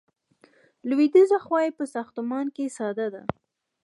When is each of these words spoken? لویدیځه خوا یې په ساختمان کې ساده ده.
لویدیځه 0.89 1.37
خوا 1.45 1.59
یې 1.65 1.71
په 1.77 1.83
ساختمان 1.93 2.45
کې 2.55 2.73
ساده 2.77 3.07
ده. 3.13 3.23